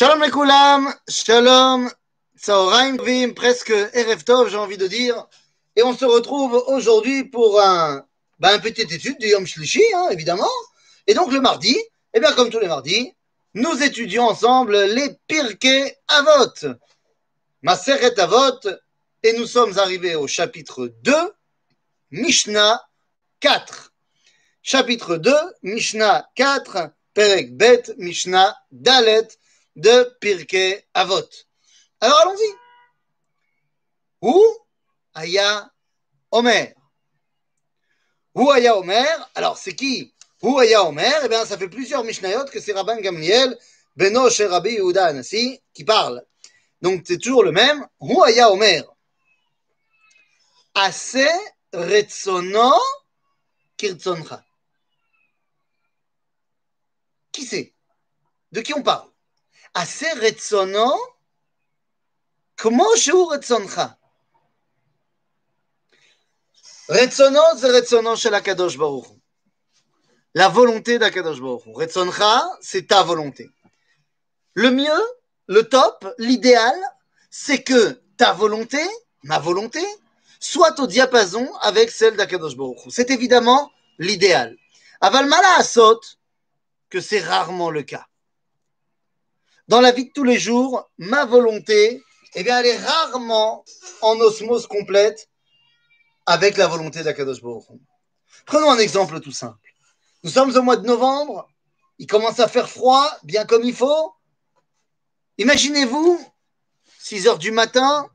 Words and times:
Shalom 0.00 0.22
les 0.22 1.12
shalom, 1.12 1.90
Tsaoraim 2.38 2.98
Vim, 3.02 3.32
presque 3.34 3.72
Erev 3.72 4.22
Tov, 4.22 4.48
j'ai 4.48 4.56
envie 4.56 4.76
de 4.76 4.86
dire. 4.86 5.26
Et 5.74 5.82
on 5.82 5.92
se 5.92 6.04
retrouve 6.04 6.54
aujourd'hui 6.68 7.24
pour 7.24 7.60
un, 7.60 8.06
ben, 8.38 8.54
une 8.54 8.60
petite 8.60 8.92
étude 8.92 9.18
du 9.18 9.26
Yom 9.26 9.44
Shlishi, 9.44 9.82
hein, 9.96 10.06
évidemment. 10.12 10.46
Et 11.08 11.14
donc 11.14 11.32
le 11.32 11.40
mardi, 11.40 11.76
eh 12.14 12.20
bien 12.20 12.32
comme 12.34 12.48
tous 12.48 12.60
les 12.60 12.68
mardis, 12.68 13.12
nous 13.54 13.82
étudions 13.82 14.28
ensemble 14.28 14.80
les 14.84 15.16
Pirkei 15.26 15.96
Avot, 16.06 16.76
Maseret 17.62 18.20
Avot, 18.20 18.60
et 19.24 19.32
nous 19.32 19.46
sommes 19.46 19.76
arrivés 19.80 20.14
au 20.14 20.28
chapitre 20.28 20.92
2, 21.02 21.12
Mishnah 22.12 22.80
4. 23.40 23.92
Chapitre 24.62 25.16
2, 25.16 25.34
Mishnah 25.64 26.28
4, 26.36 26.90
Perek 27.14 27.56
Bet, 27.56 27.94
Mishnah 27.96 28.56
Dalet, 28.70 29.26
de 29.78 30.16
Pirkei 30.20 30.84
Avot. 30.92 31.28
Alors 32.00 32.18
allons-y. 32.20 32.52
Où 34.20 34.44
Aya 35.14 35.70
Omer. 36.32 36.74
Où 38.34 38.50
Aya 38.50 38.76
Omer 38.76 39.30
Alors 39.36 39.56
c'est 39.56 39.76
qui 39.76 40.12
Où 40.42 40.58
Aya 40.58 40.82
Omer 40.82 41.20
Eh 41.24 41.28
bien 41.28 41.44
ça 41.44 41.56
fait 41.56 41.68
plusieurs 41.68 42.02
Mishnayot 42.02 42.46
que 42.46 42.60
c'est 42.60 42.72
Rabban 42.72 42.96
Gamliel, 42.96 43.56
Beno 43.94 44.28
Rabbi 44.28 44.70
Yehuda 44.70 45.22
qui 45.72 45.84
parle. 45.84 46.24
Donc 46.82 47.04
c'est 47.06 47.18
toujours 47.18 47.44
le 47.44 47.52
même. 47.52 47.86
Où 48.00 48.20
Aya 48.24 48.50
Omer 48.50 48.82
Ase 50.74 51.28
Retsono 51.72 52.72
Kirtzoncha. 53.76 54.44
Qui 57.30 57.44
c'est? 57.44 57.74
De 58.50 58.60
qui 58.60 58.74
on 58.74 58.82
parle? 58.82 59.08
Assez 59.78 60.12
retsono, 60.14 60.92
comment 62.56 62.96
je 62.96 63.12
retsoncha? 63.12 63.96
Retsono, 66.88 67.42
c'est 67.56 67.70
retsono 67.70 68.16
chez 68.16 68.30
la 70.34 70.48
volonté 70.48 70.98
d'Akadosh 70.98 71.40
Baruch. 71.40 71.62
Retsoncha, 71.76 72.50
c'est 72.60 72.88
ta 72.88 73.04
volonté. 73.04 73.50
Le 74.54 74.72
mieux, 74.72 75.04
le 75.46 75.62
top, 75.62 76.12
l'idéal, 76.18 76.74
c'est 77.30 77.62
que 77.62 78.00
ta 78.16 78.32
volonté, 78.32 78.84
ma 79.22 79.38
volonté, 79.38 79.84
soit 80.40 80.80
au 80.80 80.88
diapason 80.88 81.48
avec 81.60 81.90
celle 81.90 82.16
d'Akadosh 82.16 82.56
Baruch. 82.56 82.80
C'est 82.88 83.10
évidemment 83.10 83.70
l'idéal. 83.98 84.56
Aval 85.00 85.32
asot, 85.56 86.00
que 86.90 87.00
c'est 87.00 87.20
rarement 87.20 87.70
le 87.70 87.82
cas 87.82 88.08
dans 89.68 89.80
la 89.80 89.92
vie 89.92 90.06
de 90.06 90.12
tous 90.12 90.24
les 90.24 90.38
jours, 90.38 90.90
ma 90.96 91.26
volonté, 91.26 92.02
eh 92.34 92.42
bien, 92.42 92.58
elle 92.58 92.66
est 92.66 92.78
rarement 92.78 93.64
en 94.00 94.18
osmose 94.18 94.66
complète 94.66 95.28
avec 96.26 96.56
la 96.56 96.66
volonté 96.66 97.02
d'Akadosh 97.02 97.42
Baruch 97.42 97.64
Prenons 98.46 98.70
un 98.70 98.78
exemple 98.78 99.20
tout 99.20 99.32
simple. 99.32 99.58
Nous 100.24 100.30
sommes 100.30 100.56
au 100.56 100.62
mois 100.62 100.76
de 100.76 100.86
novembre, 100.86 101.48
il 101.98 102.06
commence 102.06 102.40
à 102.40 102.48
faire 102.48 102.68
froid, 102.68 103.10
bien 103.22 103.44
comme 103.44 103.62
il 103.62 103.74
faut. 103.74 104.14
Imaginez-vous, 105.36 106.18
6 107.00 107.28
heures 107.28 107.38
du 107.38 107.50
matin, 107.50 108.08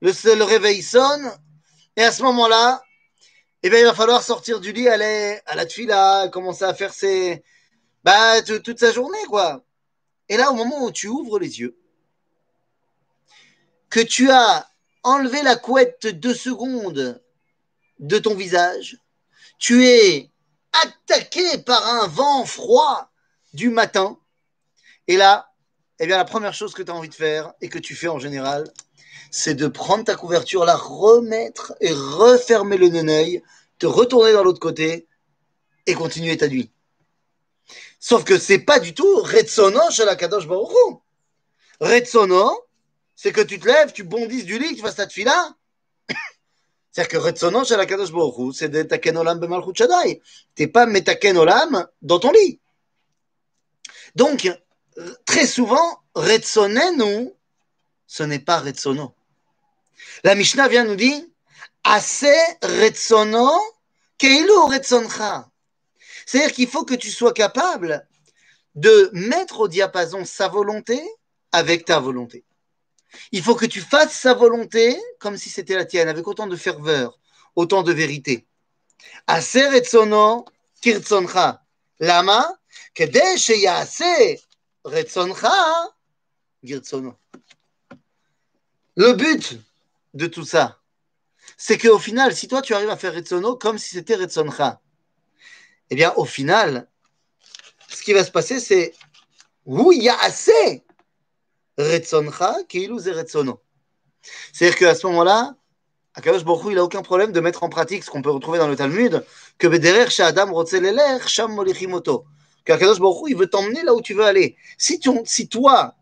le, 0.00 0.12
le 0.34 0.44
réveil 0.44 0.82
sonne, 0.82 1.32
et 1.96 2.02
à 2.02 2.12
ce 2.12 2.22
moment-là, 2.22 2.82
eh 3.62 3.68
il 3.68 3.84
va 3.84 3.94
falloir 3.94 4.22
sortir 4.22 4.60
du 4.60 4.72
lit, 4.72 4.88
aller 4.88 5.40
à 5.46 5.54
la 5.54 5.66
tfila, 5.66 6.28
commencer 6.28 6.64
à 6.64 6.74
faire 6.74 6.92
ses, 6.92 7.44
bah, 8.02 8.42
toute 8.42 8.78
sa 8.78 8.92
journée, 8.92 9.24
quoi. 9.28 9.62
Et 10.28 10.36
là, 10.36 10.50
au 10.50 10.54
moment 10.54 10.84
où 10.84 10.90
tu 10.90 11.08
ouvres 11.08 11.38
les 11.38 11.60
yeux, 11.60 11.76
que 13.90 14.00
tu 14.00 14.30
as 14.30 14.68
enlevé 15.02 15.42
la 15.42 15.56
couette 15.56 16.06
deux 16.06 16.34
secondes 16.34 17.22
de 17.98 18.18
ton 18.18 18.34
visage, 18.34 18.98
tu 19.58 19.86
es 19.86 20.30
attaqué 20.84 21.58
par 21.58 21.86
un 21.86 22.06
vent 22.06 22.44
froid 22.44 23.10
du 23.52 23.68
matin. 23.68 24.18
Et 25.08 25.16
là, 25.16 25.52
eh 25.98 26.06
bien, 26.06 26.16
la 26.16 26.24
première 26.24 26.54
chose 26.54 26.74
que 26.74 26.82
tu 26.82 26.90
as 26.90 26.94
envie 26.94 27.08
de 27.08 27.14
faire 27.14 27.52
et 27.60 27.68
que 27.68 27.78
tu 27.78 27.94
fais 27.94 28.08
en 28.08 28.18
général, 28.18 28.64
c'est 29.30 29.54
de 29.54 29.66
prendre 29.66 30.04
ta 30.04 30.14
couverture, 30.14 30.64
la 30.64 30.76
remettre 30.76 31.74
et 31.80 31.92
refermer 31.92 32.76
le 32.76 32.88
neneuil, 32.88 33.42
te 33.78 33.86
retourner 33.86 34.32
dans 34.32 34.44
l'autre 34.44 34.60
côté 34.60 35.06
et 35.86 35.94
continuer 35.94 36.36
ta 36.36 36.48
nuit. 36.48 36.70
Sauf 38.04 38.24
que 38.24 38.36
c'est 38.36 38.58
pas 38.58 38.80
du 38.80 38.94
tout 38.94 39.22
Retsono 39.22 39.88
chez 39.92 40.04
la 40.04 40.16
Kadosh 40.16 40.48
Baruchou. 40.48 41.00
Retsono, 41.78 42.66
c'est 43.14 43.30
que 43.30 43.40
tu 43.42 43.60
te 43.60 43.68
lèves, 43.68 43.92
tu 43.92 44.02
bondisses 44.02 44.44
du 44.44 44.58
lit, 44.58 44.74
tu 44.74 44.82
fasses 44.82 44.96
ta 44.96 45.08
fila. 45.08 45.54
C'est-à-dire 46.90 47.08
que 47.08 47.16
Retsono 47.18 47.64
chez 47.64 47.76
la 47.76 47.86
Kadosh 47.86 48.10
Baruchou, 48.10 48.52
c'est 48.52 48.68
de 48.68 48.82
Taken 48.82 49.18
Olam 49.18 49.38
Bemalchut 49.38 49.76
Shaddai. 49.76 50.20
T'es 50.56 50.66
pas 50.66 50.84
Metaken 50.86 51.38
Olam 51.38 51.86
dans 52.02 52.18
ton 52.18 52.32
lit. 52.32 52.58
Donc, 54.16 54.50
très 55.24 55.46
souvent, 55.46 56.02
Retsonenu, 56.16 57.30
ce 58.08 58.24
n'est 58.24 58.40
pas 58.40 58.58
Retsono. 58.58 59.14
La 60.24 60.34
Mishnah 60.34 60.66
vient 60.66 60.84
nous 60.84 60.96
dire, 60.96 61.22
Ase 61.84 62.26
Retsono, 62.62 63.48
Keilu 64.18 64.58
Retsoncha. 64.68 65.51
C'est-à-dire 66.31 66.53
qu'il 66.53 66.67
faut 66.67 66.85
que 66.85 66.95
tu 66.95 67.11
sois 67.11 67.33
capable 67.33 68.07
de 68.75 69.09
mettre 69.13 69.61
au 69.61 69.67
diapason 69.67 70.25
sa 70.25 70.47
volonté 70.47 71.01
avec 71.51 71.85
ta 71.85 71.99
volonté. 71.99 72.43
Il 73.31 73.41
faut 73.41 73.55
que 73.55 73.65
tu 73.65 73.81
fasses 73.81 74.13
sa 74.13 74.33
volonté 74.33 74.99
comme 75.19 75.37
si 75.37 75.49
c'était 75.49 75.75
la 75.75 75.85
tienne, 75.85 76.09
avec 76.09 76.27
autant 76.27 76.47
de 76.47 76.55
ferveur, 76.55 77.17
autant 77.55 77.83
de 77.83 77.93
vérité. 77.93 78.45
Aser 79.25 79.73
etzono 79.73 80.45
kirtzoncha. 80.81 81.61
Lama, 81.99 82.57
כדי 82.97 83.37
שיעשה 83.37 84.15
רצונך 84.85 85.47
girtsono. 86.65 87.13
Le 88.95 89.13
but 89.13 89.59
de 90.15 90.25
tout 90.25 90.43
ça, 90.43 90.79
c'est 91.55 91.77
qu'au 91.77 91.99
final, 91.99 92.35
si 92.35 92.47
toi 92.47 92.63
tu 92.63 92.73
arrives 92.73 92.89
à 92.89 92.97
faire 92.97 93.13
retsono 93.13 93.55
comme 93.55 93.77
si 93.77 93.89
c'était 93.89 94.15
retzoncha, 94.15 94.81
eh 95.92 95.94
bien, 95.94 96.14
au 96.16 96.24
final, 96.24 96.88
ce 97.86 98.02
qui 98.02 98.14
va 98.14 98.24
se 98.24 98.30
passer, 98.30 98.60
c'est 98.60 98.94
il 99.66 100.02
y 100.02 100.08
a 100.08 100.18
assez 100.22 100.82
C'est-à-dire 101.76 102.08
qu'à 104.78 104.94
ce 104.94 105.06
moment-là, 105.08 105.54
Akadosh 106.14 106.44
Baruch 106.44 106.68
il 106.70 106.76
n'a 106.76 106.82
aucun 106.82 107.02
problème 107.02 107.30
de 107.30 107.40
mettre 107.40 107.62
en 107.62 107.68
pratique 107.68 108.04
ce 108.04 108.10
qu'on 108.10 108.22
peut 108.22 108.30
retrouver 108.30 108.58
dans 108.58 108.68
le 108.68 108.76
Talmud, 108.76 109.22
que 109.58 109.66
Bederer 109.66 110.08
Adam 110.20 110.50
Rotzeleler 110.50 111.18
Sham 111.26 111.54
Molichimoto. 111.54 112.24
Qu'Akadosh 112.64 112.98
Baruch 112.98 113.28
il 113.28 113.36
veut 113.36 113.50
t'emmener 113.50 113.82
là 113.82 113.92
où 113.92 114.00
tu 114.00 114.14
veux 114.14 114.24
aller. 114.24 114.56
Si, 114.78 114.98
tu, 114.98 115.10
si 115.26 115.46
toi, 115.46 115.94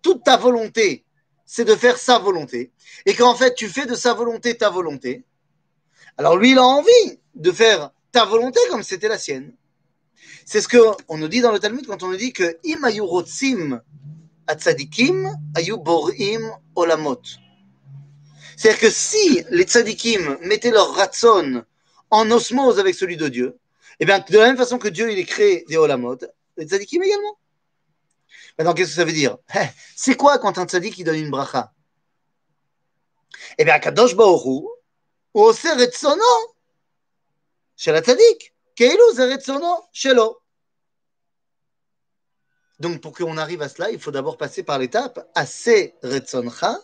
toute 0.00 0.24
ta 0.24 0.38
volonté, 0.38 1.04
c'est 1.44 1.66
de 1.66 1.76
faire 1.76 1.98
sa 1.98 2.18
volonté, 2.18 2.72
et 3.04 3.12
qu'en 3.12 3.34
fait 3.34 3.54
tu 3.54 3.68
fais 3.68 3.84
de 3.84 3.94
sa 3.94 4.14
volonté 4.14 4.56
ta 4.56 4.70
volonté, 4.70 5.26
alors 6.16 6.38
lui, 6.38 6.52
il 6.52 6.58
a 6.58 6.64
envie 6.64 7.20
de 7.34 7.52
faire 7.52 7.90
ta 8.12 8.24
volonté 8.24 8.60
comme 8.70 8.82
c'était 8.82 9.08
la 9.08 9.18
sienne. 9.18 9.54
C'est 10.44 10.60
ce 10.60 10.68
qu'on 10.68 11.18
nous 11.18 11.28
dit 11.28 11.40
dans 11.40 11.52
le 11.52 11.58
Talmud 11.58 11.86
quand 11.86 12.02
on 12.02 12.08
nous 12.08 12.16
dit 12.16 12.32
que 12.32 12.58
im 12.66 12.84
ayu 12.84 13.02
rotzim 13.02 13.80
atzadikim 14.46 15.30
ayu 15.54 15.76
borim 15.76 16.50
olamot. 16.74 17.22
C'est-à-dire 18.56 18.80
que 18.80 18.90
si 18.90 19.44
les 19.50 19.64
tzadikim 19.64 20.38
mettaient 20.42 20.70
leur 20.70 20.94
ratson 20.94 21.64
en 22.10 22.30
osmose 22.30 22.78
avec 22.78 22.94
celui 22.94 23.16
de 23.16 23.28
Dieu, 23.28 23.58
eh 24.00 24.04
bien, 24.04 24.18
de 24.18 24.38
la 24.38 24.46
même 24.46 24.56
façon 24.56 24.78
que 24.78 24.88
Dieu, 24.88 25.10
il 25.12 25.18
est 25.18 25.24
créé 25.24 25.64
des 25.68 25.76
olamot, 25.76 26.18
les 26.56 26.66
tzadikim 26.66 27.02
également. 27.02 27.38
Maintenant, 28.58 28.74
qu'est-ce 28.74 28.90
que 28.90 28.96
ça 28.96 29.04
veut 29.04 29.12
dire? 29.12 29.38
Eh, 29.54 29.68
C'est 29.96 30.16
quoi 30.16 30.38
quand 30.38 30.58
un 30.58 30.66
tzadik, 30.66 30.98
il 30.98 31.04
donne 31.04 31.16
une 31.16 31.30
bracha? 31.30 31.72
Eh 33.56 33.64
bien, 33.64 33.78
Kadosh 33.78 34.14
Baoru, 34.14 34.66
Oser 35.32 35.72
Retsono, 35.72 36.22
chez 37.80 37.92
la 37.92 38.02
tzaddik. 38.02 38.54
Donc, 42.78 43.00
pour 43.00 43.12
qu'on 43.12 43.36
arrive 43.38 43.62
à 43.62 43.68
cela, 43.68 43.90
il 43.90 43.98
faut 43.98 44.10
d'abord 44.10 44.36
passer 44.36 44.62
par 44.62 44.78
l'étape 44.78 45.30
assez 45.34 45.94
retsoncha, 46.02 46.78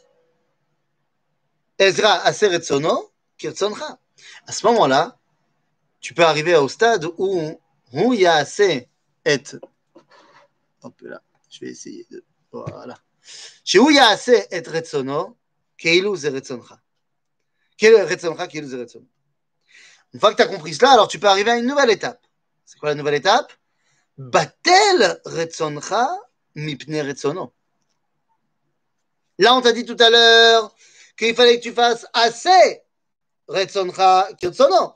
Ezra 1.79 2.15
assez 2.23 2.49
retsono, 2.49 3.13
kirtsoncha. 3.37 3.99
À 4.47 4.53
ce 4.53 4.67
moment-là, 4.67 5.19
tu 6.01 6.15
peux 6.15 6.25
arriver 6.25 6.57
au 6.57 6.69
stade 6.69 7.05
où, 7.19 7.61
il 7.93 8.21
y 8.21 8.27
a 8.27 8.37
assez 8.37 8.89
et. 9.27 9.43
Hop 10.83 11.01
là, 11.03 11.23
je 11.51 11.61
vais 11.61 11.73
essayer 11.73 12.07
de. 12.11 12.25
Voilà. 12.51 12.97
Chez 13.65 13.79
où 13.79 13.91
il 13.91 13.97
y 13.97 13.99
a 13.99 14.09
assez 14.09 14.47
et 14.51 14.67
retsono, 14.67 15.37
keilu 15.77 16.17
ze 16.17 16.29
retsoncha. 16.29 16.81
Keilu 17.77 17.97
retsoncha, 17.97 18.47
keilu 18.47 18.69
ze. 18.69 18.87
Une 20.17 20.21
fois 20.21 20.31
que 20.31 20.37
tu 20.37 20.43
as 20.45 20.47
compris 20.47 20.73
cela, 20.73 20.93
alors 20.93 21.09
tu 21.09 21.19
peux 21.19 21.27
arriver 21.27 21.51
à 21.51 21.59
une 21.59 21.67
nouvelle 21.67 21.91
étape. 21.91 22.19
C'est 22.65 22.79
quoi 22.79 22.89
la 22.89 22.95
nouvelle 22.95 23.17
étape? 23.17 23.53
Batel 24.17 25.21
retzoncha 25.27 26.09
mipne 26.55 27.03
retzono. 27.03 27.53
Là, 29.39 29.55
on 29.55 29.61
t'a 29.61 29.75
dit 29.75 29.85
tout 29.85 29.99
à 30.01 30.09
l'heure 30.09 30.75
qu'il 31.19 31.35
fallait 31.35 31.59
que 31.59 31.65
tu 31.65 31.75
fasses 31.75 32.07
assez 32.15 32.81
Retsoncha 33.47 34.31
Kirtsono. 34.41 34.95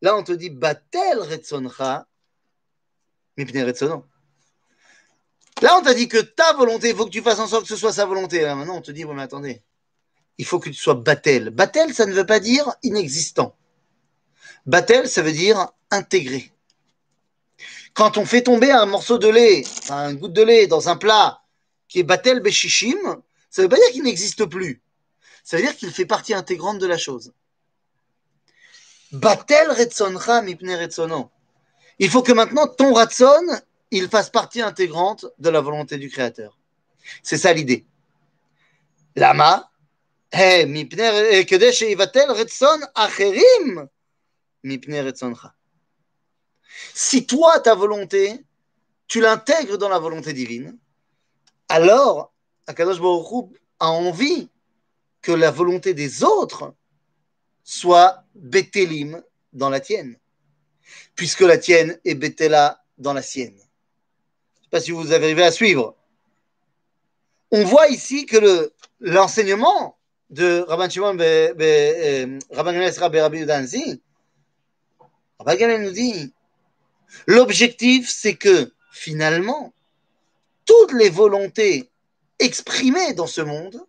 Là, 0.00 0.14
on 0.16 0.22
te 0.22 0.30
dit 0.30 0.50
Batel 0.50 1.18
Retsoncha 1.18 2.06
Mipne 3.36 3.64
Retsono. 3.64 4.06
Là, 5.62 5.76
on 5.80 5.82
t'a 5.82 5.94
dit 5.94 6.06
que 6.06 6.18
ta 6.18 6.52
volonté, 6.52 6.90
il 6.90 6.94
faut 6.94 7.06
que 7.06 7.10
tu 7.10 7.22
fasses 7.22 7.40
en 7.40 7.48
sorte 7.48 7.64
que 7.64 7.70
ce 7.70 7.76
soit 7.76 7.92
sa 7.92 8.06
volonté. 8.06 8.44
Maintenant, 8.54 8.76
on 8.76 8.82
te 8.82 8.92
dit, 8.92 9.04
bon, 9.04 9.14
mais 9.14 9.22
attendez, 9.22 9.64
il 10.38 10.44
faut 10.44 10.60
que 10.60 10.68
tu 10.68 10.76
sois 10.76 10.94
Batel. 10.94 11.50
Batel, 11.50 11.92
ça 11.92 12.06
ne 12.06 12.12
veut 12.12 12.24
pas 12.24 12.38
dire 12.38 12.72
inexistant. 12.84 13.56
Batel, 14.66 15.08
ça 15.08 15.22
veut 15.22 15.32
dire 15.32 15.68
intégré. 15.90 16.50
Quand 17.92 18.18
on 18.18 18.24
fait 18.24 18.42
tomber 18.42 18.70
un 18.70 18.86
morceau 18.86 19.18
de 19.18 19.28
lait, 19.28 19.62
enfin, 19.78 20.10
une 20.10 20.16
goutte 20.16 20.32
de 20.32 20.42
lait 20.42 20.66
dans 20.66 20.88
un 20.88 20.96
plat 20.96 21.42
qui 21.88 22.00
est 22.00 22.02
Batel 22.02 22.40
Beshishim, 22.40 22.98
ça 23.50 23.62
ne 23.62 23.66
veut 23.66 23.68
pas 23.68 23.76
dire 23.76 23.90
qu'il 23.92 24.02
n'existe 24.02 24.46
plus. 24.46 24.82
Ça 25.44 25.56
veut 25.56 25.62
dire 25.62 25.76
qu'il 25.76 25.92
fait 25.92 26.06
partie 26.06 26.34
intégrante 26.34 26.78
de 26.78 26.86
la 26.86 26.98
chose. 26.98 27.32
Batel 29.12 29.70
Retsoncha 29.70 30.42
Mipne 30.42 30.74
Retsono. 30.74 31.30
Il 32.00 32.10
faut 32.10 32.22
que 32.22 32.32
maintenant 32.32 32.66
ton 32.66 32.94
Ratson, 32.94 33.44
il 33.90 34.08
fasse 34.08 34.30
partie 34.30 34.60
intégrante 34.60 35.26
de 35.38 35.50
la 35.50 35.60
volonté 35.60 35.98
du 35.98 36.10
Créateur. 36.10 36.58
C'est 37.22 37.38
ça 37.38 37.52
l'idée. 37.52 37.84
Lama, 39.14 39.70
si 46.94 47.26
toi, 47.26 47.60
ta 47.60 47.74
volonté, 47.74 48.44
tu 49.06 49.20
l'intègres 49.20 49.78
dans 49.78 49.88
la 49.88 49.98
volonté 49.98 50.32
divine, 50.32 50.78
alors 51.68 52.32
Akadosh 52.66 53.00
Baruch 53.00 53.50
a 53.78 53.90
envie 53.90 54.48
que 55.20 55.32
la 55.32 55.50
volonté 55.50 55.94
des 55.94 56.22
autres 56.22 56.74
soit 57.62 58.24
Betelim 58.34 59.22
dans 59.52 59.70
la 59.70 59.80
tienne, 59.80 60.18
puisque 61.14 61.40
la 61.40 61.58
tienne 61.58 61.98
est 62.04 62.14
Betela 62.14 62.82
dans 62.98 63.12
la 63.12 63.22
sienne. 63.22 63.56
Je 63.56 63.58
ne 63.58 64.64
sais 64.64 64.70
pas 64.70 64.80
si 64.80 64.90
vous 64.90 65.12
arrivez 65.12 65.44
à 65.44 65.52
suivre. 65.52 65.96
On 67.50 67.64
voit 67.64 67.88
ici 67.88 68.26
que 68.26 68.72
l'enseignement 69.00 69.96
de 70.30 70.64
Rabban 70.66 70.90
Shimon, 70.90 71.16
euh, 71.20 72.38
Rabban 72.50 72.72
Rabbi 72.98 73.46
Rabbi 75.38 75.50
Rabban 75.50 75.60
Gamliel 75.60 75.82
nous 75.82 75.92
dit, 75.92 76.32
l'objectif 77.26 78.08
c'est 78.10 78.36
que 78.36 78.72
finalement, 78.92 79.72
toutes 80.64 80.92
les 80.92 81.10
volontés 81.10 81.90
exprimées 82.38 83.14
dans 83.14 83.26
ce 83.26 83.40
monde, 83.40 83.84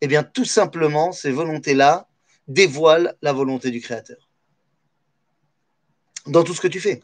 eh 0.00 0.06
bien 0.06 0.22
tout 0.22 0.44
simplement, 0.44 1.12
ces 1.12 1.30
volontés-là 1.30 2.08
dévoilent 2.48 3.16
la 3.22 3.32
volonté 3.32 3.70
du 3.70 3.80
Créateur. 3.80 4.28
Dans 6.26 6.44
tout 6.44 6.54
ce 6.54 6.60
que 6.60 6.68
tu 6.68 6.80
fais. 6.80 7.02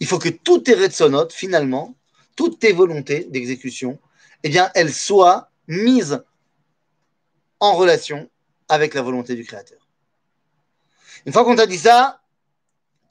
Il 0.00 0.06
faut 0.06 0.18
que 0.18 0.28
toutes 0.28 0.66
tes 0.66 0.74
retsonotes, 0.74 1.32
finalement, 1.32 1.94
toutes 2.36 2.58
tes 2.60 2.72
volontés 2.72 3.24
d'exécution, 3.24 3.98
eh 4.42 4.48
bien, 4.48 4.70
elles 4.74 4.92
soient 4.92 5.50
mises 5.68 6.22
en 7.60 7.74
relation 7.74 8.28
avec 8.68 8.94
la 8.94 9.02
volonté 9.02 9.34
du 9.34 9.44
Créateur. 9.44 9.88
Une 11.26 11.32
fois 11.32 11.44
qu'on 11.44 11.56
t'a 11.56 11.66
dit 11.66 11.78
ça, 11.78 12.20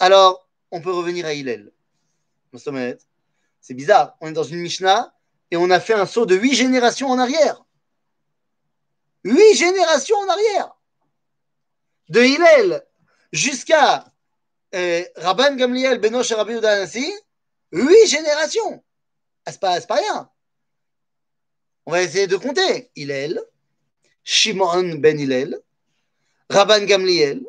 alors 0.04 0.50
on 0.70 0.82
peut 0.82 0.92
revenir 0.92 1.26
à 1.26 1.34
Hillel. 1.34 1.72
C'est 3.62 3.74
bizarre, 3.74 4.18
on 4.20 4.28
est 4.28 4.34
dans 4.34 4.44
une 4.44 4.60
Mishnah 4.60 5.16
et 5.50 5.56
on 5.56 5.70
a 5.70 5.80
fait 5.80 5.94
un 5.94 6.06
saut 6.06 6.26
de 6.26 6.36
huit 6.36 6.56
générations 6.56 7.08
en 7.08 7.18
arrière. 7.18 7.64
Huit 9.24 9.56
générations 9.56 10.18
en 10.18 10.28
arrière. 10.28 10.76
De 12.10 12.22
Hillel 12.22 12.84
jusqu'à 13.32 14.12
euh, 14.76 15.06
Rabban 15.16 15.56
Gamliel 15.56 16.00
Benoch 16.00 16.28
Rabbi 16.28 16.56
Udanasi, 16.56 17.14
huit 17.72 18.08
générations. 18.08 18.84
Ah, 19.46 19.54
c'est 19.54 19.62
pas, 19.62 19.80
pas 19.80 19.96
rien. 19.96 20.30
On 21.86 21.92
va 21.92 22.02
essayer 22.02 22.28
de 22.28 22.36
compter. 22.36 22.92
Hillel, 22.98 23.42
Shimon 24.26 24.96
ben 24.96 25.18
Hillel, 25.18 25.58
Rabban 26.50 26.84
Gamliel, 26.84 27.42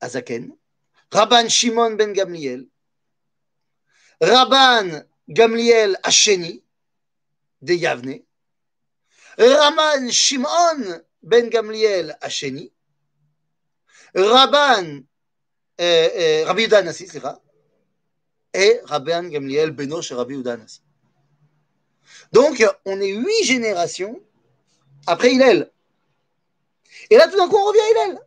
Azaken, 0.00 0.50
Rabban 1.10 1.48
Shimon 1.48 1.96
ben 1.96 2.12
Gamliel, 2.12 2.66
Rabban 4.20 5.04
Gamliel 5.28 5.96
Hacheni, 6.02 6.62
de 7.62 7.74
Yavne, 7.74 8.22
Rabban 9.38 10.10
Shimon 10.10 11.02
ben 11.22 11.48
Gamliel 11.48 12.16
Hacheni, 12.20 12.72
Rabban 14.14 15.04
euh, 15.80 16.08
euh, 16.16 16.44
Rabbi 16.46 16.68
c'est 16.92 17.22
et 18.54 18.80
Rabban 18.84 19.24
Gamliel 19.24 19.72
Beno 19.72 20.00
chez 20.00 20.14
Rabbi 20.14 20.34
Udanasi. 20.34 20.80
Donc, 22.32 22.64
on 22.84 23.00
est 23.00 23.12
huit 23.12 23.44
générations 23.44 24.20
après 25.06 25.32
Hillel. 25.32 25.70
Et 27.10 27.16
là, 27.16 27.28
tout 27.28 27.36
d'un 27.36 27.48
coup, 27.48 27.56
on 27.56 27.64
revient 27.64 27.80
à 27.80 27.90
Hillel. 27.90 28.20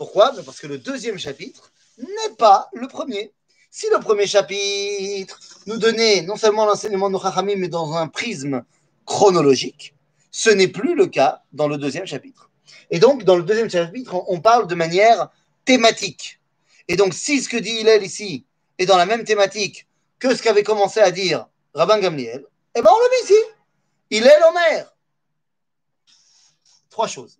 Pourquoi? 0.00 0.32
Ben, 0.32 0.42
Parce 0.42 0.58
que 0.58 0.66
le 0.66 0.78
deuxième 0.78 1.18
chapitre 1.18 1.72
n'est 1.98 2.34
pas 2.38 2.70
le 2.72 2.88
premier. 2.88 3.34
Si 3.70 3.86
le 3.92 4.00
premier 4.00 4.26
chapitre 4.26 5.38
nous 5.66 5.76
donnait 5.76 6.22
non 6.22 6.36
seulement 6.36 6.64
l'enseignement 6.64 7.10
de 7.10 7.18
Chachamim, 7.18 7.56
mais 7.56 7.68
dans 7.68 7.92
un 7.92 8.08
prisme 8.08 8.64
chronologique, 9.04 9.94
ce 10.30 10.48
n'est 10.48 10.68
plus 10.68 10.94
le 10.94 11.06
cas 11.06 11.42
dans 11.52 11.68
le 11.68 11.76
deuxième 11.76 12.06
chapitre. 12.06 12.48
Et 12.90 12.98
donc, 12.98 13.24
dans 13.24 13.36
le 13.36 13.42
deuxième 13.42 13.68
chapitre, 13.68 14.24
on 14.26 14.40
parle 14.40 14.66
de 14.66 14.74
manière 14.74 15.28
thématique. 15.66 16.40
Et 16.88 16.96
donc, 16.96 17.12
si 17.12 17.42
ce 17.42 17.50
que 17.50 17.58
dit 17.58 17.68
Hillel 17.80 18.02
ici 18.02 18.46
est 18.78 18.86
dans 18.86 18.96
la 18.96 19.04
même 19.04 19.24
thématique 19.24 19.86
que 20.18 20.34
ce 20.34 20.42
qu'avait 20.42 20.62
commencé 20.62 21.00
à 21.00 21.10
dire 21.10 21.46
Rabban 21.74 21.98
Gamliel, 21.98 22.46
eh 22.74 22.80
bien, 22.80 22.90
on 22.90 22.98
le 22.98 23.10
met 23.10 23.24
ici. 23.24 23.42
Hillel 24.10 24.42
Omer. 24.48 24.96
Trois 26.88 27.06
choses. 27.06 27.39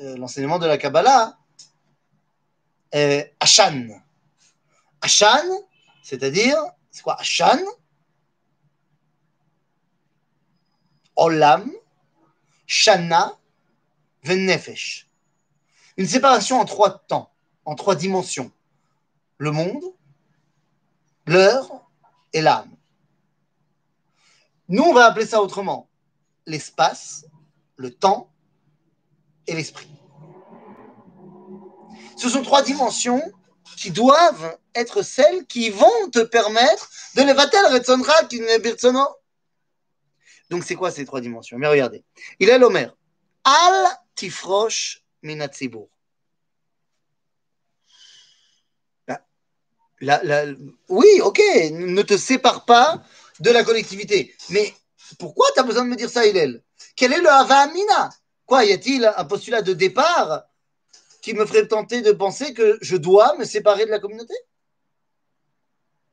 euh, 0.00 0.16
l'enseignement 0.16 0.58
de 0.58 0.66
la 0.66 0.78
Kabbalah, 0.78 1.38
euh, 2.94 3.24
Ashan. 3.40 3.88
Ashan, 5.00 5.44
c'est-à-dire, 6.02 6.56
c'est 6.90 7.02
quoi 7.02 7.20
Ashan? 7.20 7.60
Olam, 11.16 11.70
Shana, 12.66 13.38
Venefesh. 14.24 15.08
Une 15.96 16.06
séparation 16.06 16.60
en 16.60 16.64
trois 16.64 16.98
temps, 16.98 17.32
en 17.64 17.74
trois 17.74 17.94
dimensions. 17.94 18.50
Le 19.38 19.52
monde, 19.52 19.84
l'heure 21.26 21.88
et 22.32 22.40
l'âme. 22.40 22.74
Nous, 24.68 24.82
on 24.82 24.92
va 24.92 25.06
appeler 25.06 25.26
ça 25.26 25.40
autrement. 25.40 25.88
L'espace, 26.46 27.26
le 27.76 27.94
temps 27.94 28.33
et 29.46 29.54
l'esprit. 29.54 29.88
Ce 32.16 32.28
sont 32.28 32.42
trois 32.42 32.62
dimensions 32.62 33.22
qui 33.76 33.90
doivent 33.90 34.56
être 34.74 35.02
celles 35.02 35.46
qui 35.46 35.70
vont 35.70 36.10
te 36.12 36.20
permettre 36.20 36.88
de 37.16 37.22
levatel 37.22 38.60
birtsono. 38.60 39.06
Donc 40.50 40.64
c'est 40.64 40.74
quoi 40.74 40.90
ces 40.90 41.04
trois 41.04 41.20
dimensions? 41.20 41.58
Mais 41.58 41.68
regardez. 41.68 42.04
Il 42.38 42.48
est 42.48 42.58
l'Omer. 42.58 42.88
Al 43.44 43.86
tifrosh 44.14 45.02
minatzibur. 45.22 45.88
oui, 50.88 51.20
ok, 51.22 51.40
ne 51.72 52.02
te 52.02 52.16
sépare 52.16 52.64
pas 52.64 53.02
de 53.40 53.50
la 53.50 53.64
collectivité. 53.64 54.34
Mais 54.50 54.74
pourquoi 55.18 55.46
tu 55.54 55.60
as 55.60 55.62
besoin 55.62 55.84
de 55.84 55.88
me 55.88 55.96
dire 55.96 56.10
ça, 56.10 56.26
Hillel? 56.26 56.62
Quel 56.96 57.12
est 57.12 57.20
le 57.20 57.28
Havamina 57.28 58.10
Quoi, 58.46 58.64
y 58.64 58.72
a-t-il 58.72 59.04
un 59.04 59.24
postulat 59.24 59.62
de 59.62 59.72
départ 59.72 60.44
qui 61.22 61.34
me 61.34 61.46
ferait 61.46 61.66
tenter 61.66 62.02
de 62.02 62.12
penser 62.12 62.52
que 62.52 62.78
je 62.82 62.96
dois 62.96 63.36
me 63.38 63.44
séparer 63.44 63.86
de 63.86 63.90
la 63.90 63.98
communauté? 63.98 64.34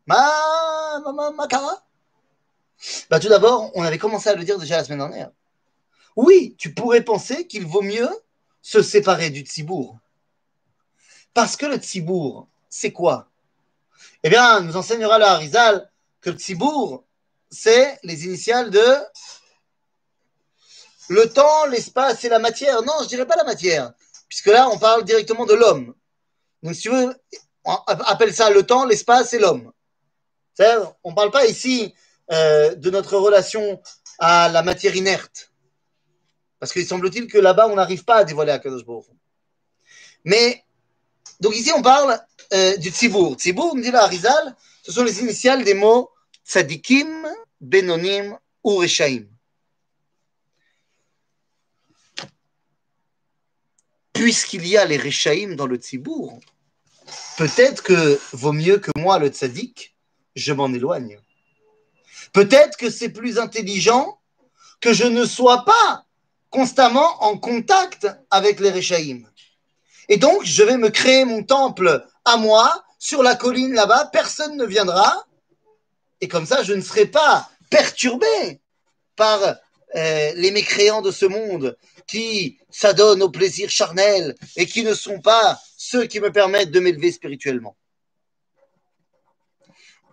Ma, 0.08 1.00
ma, 1.04 1.12
ma, 1.12 1.32
ma 1.32 1.48
cara 1.48 1.84
bah, 3.10 3.20
Tout 3.20 3.30
d'abord, 3.30 3.72
on 3.76 3.84
avait 3.84 3.98
commencé 3.98 4.30
à 4.30 4.36
le 4.36 4.44
dire 4.44 4.58
déjà 4.58 4.78
la 4.78 4.84
semaine 4.84 5.00
dernière. 5.00 5.32
oui, 6.16 6.56
tu 6.58 6.74
pourrais 6.74 7.04
penser 7.04 7.48
qu'il 7.48 7.66
vaut 7.66 7.82
mieux 7.82 8.10
se 8.62 8.82
séparer 8.82 9.30
du 9.30 9.42
tzibour. 9.42 10.00
Parce 11.34 11.56
que 11.56 11.66
le 11.66 11.78
tzibour, 11.78 12.48
c'est 12.70 12.92
quoi? 12.92 13.30
Eh 14.24 14.30
bien, 14.30 14.62
nous 14.62 14.78
enseignera 14.78 15.18
le 15.18 15.26
Harizal 15.26 15.90
que 16.22 16.30
le 16.30 16.38
tzibour, 16.38 17.06
c'est 17.50 18.00
les 18.04 18.26
initiales 18.26 18.70
de 18.70 18.86
le 21.12 21.28
temps, 21.28 21.66
l'espace 21.66 22.24
et 22.24 22.30
la 22.30 22.40
matière. 22.40 22.82
Non, 22.84 22.94
je 23.04 23.08
dirais 23.08 23.26
pas 23.26 23.36
la 23.36 23.44
matière, 23.44 23.92
puisque 24.30 24.46
là, 24.46 24.70
on 24.70 24.78
parle 24.78 25.04
directement 25.04 25.46
de 25.46 25.54
l'homme. 25.54 25.94
Donc, 26.64 26.74
si 26.74 26.84
tu 26.84 26.90
veux, 26.90 27.14
on 27.66 27.76
appelle 27.86 28.34
ça 28.34 28.50
le 28.50 28.64
temps, 28.64 28.86
l'espace 28.86 29.34
et 29.34 29.40
l'homme. 29.40 29.72
On 31.04 31.10
ne 31.10 31.16
parle 31.16 31.32
pas 31.32 31.46
ici 31.48 31.94
euh, 32.32 32.76
de 32.76 32.90
notre 32.90 33.18
relation 33.18 33.82
à 34.20 34.48
la 34.50 34.62
matière 34.62 34.96
inerte. 34.96 35.52
Parce 36.60 36.72
qu'il 36.72 36.86
semble-t-il 36.86 37.28
que 37.28 37.40
là-bas, 37.40 37.68
on 37.68 37.76
n'arrive 37.76 38.06
pas 38.06 38.18
à 38.18 38.24
dévoiler 38.24 38.54
Akadosh 38.54 38.86
Baruch 38.86 39.06
Mais, 40.24 40.64
donc 41.42 41.58
ici, 41.58 41.72
on 41.76 41.82
parle 41.82 42.20
euh, 42.54 42.78
du 42.78 42.90
Tzibour. 42.90 43.36
Tzibour, 43.36 43.76
me 43.76 43.82
dit 43.82 43.92
la 43.92 44.04
Harizal, 44.04 44.56
ce 44.84 44.94
sont 44.94 45.04
les 45.04 45.20
initiales 45.20 45.66
des 45.66 45.74
mots 45.74 46.10
Tzadikim, 46.46 47.28
Benonim 47.60 48.38
ou 48.64 48.76
Reshaim. 48.76 49.26
Puisqu'il 54.22 54.68
y 54.68 54.78
a 54.78 54.86
les 54.86 54.98
Reshaim 54.98 55.56
dans 55.56 55.66
le 55.66 55.78
Tzibour, 55.78 56.40
peut-être 57.40 57.82
que 57.82 58.20
vaut 58.34 58.52
mieux 58.52 58.78
que 58.78 58.92
moi, 58.96 59.18
le 59.18 59.30
Tzadik, 59.30 59.96
je 60.36 60.54
m'en 60.54 60.72
éloigne. 60.72 61.20
Peut-être 62.32 62.78
que 62.78 62.92
c'est 62.92 63.10
plus 63.10 63.40
intelligent 63.40 64.20
que 64.80 64.94
je 64.94 65.06
ne 65.06 65.26
sois 65.26 65.66
pas 65.66 66.06
constamment 66.52 67.24
en 67.24 67.36
contact 67.36 68.08
avec 68.30 68.60
les 68.60 68.70
Réchaïm. 68.70 69.28
Et 70.08 70.18
donc, 70.18 70.44
je 70.44 70.62
vais 70.62 70.78
me 70.78 70.90
créer 70.90 71.26
mon 71.26 71.42
temple 71.42 72.06
à 72.24 72.38
moi, 72.38 72.86
sur 73.00 73.24
la 73.24 73.36
colline 73.36 73.74
là-bas, 73.74 74.12
personne 74.14 74.56
ne 74.56 74.66
viendra. 74.66 75.26
Et 76.22 76.28
comme 76.28 76.46
ça, 76.46 76.62
je 76.62 76.74
ne 76.74 76.82
serai 76.82 77.08
pas 77.08 77.50
perturbé 77.72 78.62
par 79.16 79.40
euh, 79.96 80.32
les 80.36 80.52
mécréants 80.52 81.02
de 81.02 81.12
ce 81.12 81.26
monde 81.26 81.78
qui 82.08 82.58
s'adonnent 82.70 83.24
au 83.24 83.30
plaisir 83.30 83.70
charnel 83.70 84.36
et 84.56 84.66
qui 84.66 84.84
ne 84.84 84.94
sont 84.94 85.20
pas 85.20 85.60
ceux 85.78 86.06
qui 86.06 86.20
me 86.20 86.32
permettent 86.32 86.72
de 86.72 86.80
m'élever 86.80 87.12
spirituellement. 87.12 87.76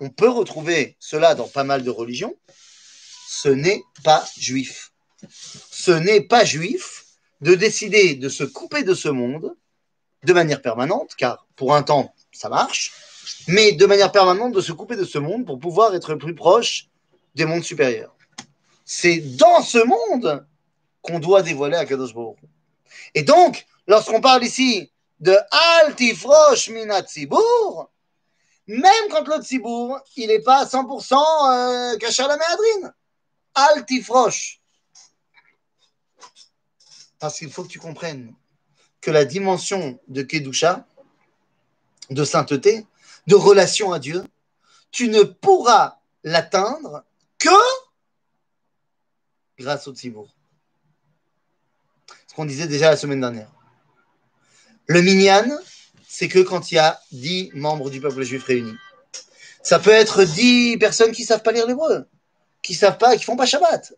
On 0.00 0.10
peut 0.10 0.28
retrouver 0.28 0.96
cela 1.00 1.34
dans 1.34 1.48
pas 1.48 1.64
mal 1.64 1.82
de 1.82 1.90
religions. 1.90 2.36
Ce 3.28 3.48
n'est 3.48 3.82
pas 4.04 4.24
juif. 4.38 4.92
Ce 5.70 5.90
n'est 5.90 6.22
pas 6.22 6.44
juif 6.44 7.04
de 7.40 7.54
décider 7.54 8.14
de 8.14 8.28
se 8.28 8.44
couper 8.44 8.82
de 8.82 8.94
ce 8.94 9.08
monde 9.08 9.54
de 10.24 10.32
manière 10.32 10.62
permanente, 10.62 11.14
car 11.16 11.46
pour 11.54 11.74
un 11.74 11.82
temps, 11.82 12.14
ça 12.32 12.48
marche, 12.48 12.92
mais 13.46 13.72
de 13.72 13.86
manière 13.86 14.10
permanente 14.10 14.52
de 14.52 14.60
se 14.60 14.72
couper 14.72 14.96
de 14.96 15.04
ce 15.04 15.18
monde 15.18 15.46
pour 15.46 15.58
pouvoir 15.58 15.94
être 15.94 16.14
plus 16.16 16.34
proche 16.34 16.88
des 17.34 17.44
mondes 17.44 17.62
supérieurs. 17.62 18.17
C'est 18.90 19.18
dans 19.18 19.60
ce 19.60 19.76
monde 19.76 20.46
qu'on 21.02 21.18
doit 21.18 21.42
dévoiler 21.42 21.76
à 21.76 21.84
Kadosh. 21.84 22.14
Et 23.14 23.22
donc, 23.22 23.66
lorsqu'on 23.86 24.22
parle 24.22 24.42
ici 24.42 24.90
de 25.20 25.36
Altifrosh 25.82 26.70
Minatzibur, 26.70 27.90
même 28.66 29.08
quand 29.10 29.28
le 29.28 29.42
Tzibour, 29.42 30.00
il 30.16 30.28
n'est 30.28 30.40
pas 30.40 30.60
à 30.60 30.64
100% 30.64 31.14
euh, 31.14 31.98
caché 31.98 32.22
à 32.22 32.28
la 32.28 32.38
méadrine. 32.38 32.94
Altifroche. 33.54 34.62
Parce 37.18 37.36
qu'il 37.36 37.50
faut 37.50 37.64
que 37.64 37.68
tu 37.68 37.78
comprennes 37.78 38.32
que 39.02 39.10
la 39.10 39.26
dimension 39.26 39.98
de 40.08 40.22
Kedusha, 40.22 40.86
de 42.08 42.24
sainteté, 42.24 42.86
de 43.26 43.34
relation 43.34 43.92
à 43.92 43.98
Dieu, 43.98 44.24
tu 44.90 45.08
ne 45.08 45.24
pourras 45.24 45.98
l'atteindre 46.24 47.04
que 47.36 47.50
grâce 49.58 49.88
au 49.88 49.94
Tzibour. 49.94 50.34
Ce 52.26 52.34
qu'on 52.34 52.44
disait 52.44 52.68
déjà 52.68 52.90
la 52.90 52.96
semaine 52.96 53.20
dernière. 53.20 53.50
Le 54.86 55.02
minyan, 55.02 55.44
c'est 56.06 56.28
que 56.28 56.38
quand 56.38 56.72
il 56.72 56.76
y 56.76 56.78
a 56.78 57.00
dix 57.12 57.50
membres 57.54 57.90
du 57.90 58.00
peuple 58.00 58.22
juif 58.22 58.44
réunis. 58.44 58.76
Ça 59.62 59.78
peut 59.78 59.90
être 59.90 60.24
dix 60.24 60.78
personnes 60.78 61.12
qui 61.12 61.22
ne 61.22 61.26
savent 61.26 61.42
pas 61.42 61.52
lire 61.52 61.66
l'hébreu, 61.66 62.08
qui 62.62 62.74
savent 62.74 62.98
pas, 62.98 63.16
qui 63.16 63.24
font 63.24 63.36
pas 63.36 63.46
Shabbat. 63.46 63.92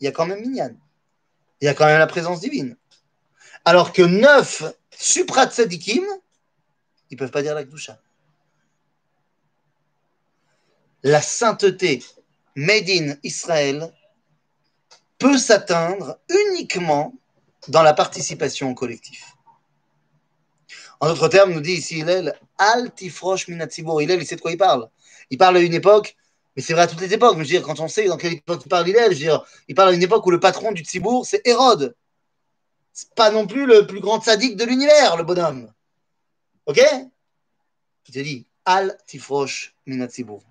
Il 0.00 0.04
y 0.04 0.08
a 0.08 0.12
quand 0.12 0.26
même 0.26 0.40
Minyan. 0.40 0.74
Il 1.60 1.66
y 1.66 1.68
a 1.68 1.74
quand 1.74 1.86
même 1.86 1.98
la 1.98 2.08
présence 2.08 2.40
divine. 2.40 2.76
Alors 3.64 3.92
que 3.92 4.02
neuf 4.02 4.64
suprat 4.90 5.48
tzadikim, 5.48 6.04
ils 7.10 7.16
peuvent 7.16 7.30
pas 7.30 7.42
dire 7.42 7.54
la 7.54 7.62
Kdusha. 7.62 8.00
La 11.04 11.22
sainteté 11.22 12.02
made 12.56 12.88
in 12.88 13.16
Israël 13.22 13.92
peut 15.22 15.38
s'atteindre 15.38 16.18
uniquement 16.28 17.14
dans 17.68 17.82
la 17.82 17.94
participation 17.94 18.70
au 18.70 18.74
collectif. 18.74 19.36
En 20.98 21.06
d'autres 21.06 21.28
termes, 21.28 21.52
nous 21.52 21.60
dit 21.60 21.74
ici 21.74 22.00
Hillel, 22.00 22.34
Altifrosh 22.58 23.46
Minatzibur. 23.46 24.02
Hillel, 24.02 24.20
il 24.20 24.26
sait 24.26 24.34
de 24.34 24.40
quoi 24.40 24.50
il 24.50 24.58
parle. 24.58 24.88
Il 25.30 25.38
parle 25.38 25.58
à 25.58 25.60
une 25.60 25.74
époque, 25.74 26.16
mais 26.56 26.62
c'est 26.62 26.72
vrai 26.72 26.82
à 26.82 26.86
toutes 26.88 27.00
les 27.00 27.14
époques. 27.14 27.34
Je 27.34 27.38
veux 27.38 27.44
dire, 27.44 27.62
quand 27.62 27.78
on 27.78 27.86
sait 27.86 28.06
dans 28.06 28.16
quelle 28.16 28.32
époque 28.32 28.62
il 28.64 28.68
parle 28.68 28.88
Hillel, 28.88 29.12
je 29.12 29.18
veux 29.18 29.24
dire, 29.30 29.44
il 29.68 29.76
parle 29.76 29.90
à 29.90 29.92
une 29.92 30.02
époque 30.02 30.26
où 30.26 30.30
le 30.32 30.40
patron 30.40 30.72
du 30.72 30.82
Tzibour, 30.82 31.24
c'est 31.24 31.46
Hérode. 31.46 31.94
C'est 32.92 33.14
pas 33.14 33.30
non 33.30 33.46
plus 33.46 33.64
le 33.64 33.86
plus 33.86 34.00
grand 34.00 34.20
sadique 34.20 34.56
de 34.56 34.64
l'univers, 34.64 35.16
le 35.16 35.22
bonhomme. 35.22 35.72
Ok? 36.66 36.80
Je 38.08 38.12
te 38.12 38.18
dis, 38.18 38.44
Al 38.64 38.98
Tifrosh 39.06 39.76
Minatzibur. 39.86 40.42